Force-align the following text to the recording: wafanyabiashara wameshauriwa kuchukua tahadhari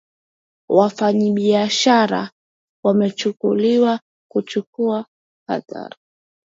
wafanyabiashara 0.69 2.31
wameshauriwa 2.83 3.99
kuchukua 4.31 5.05
tahadhari 5.47 5.95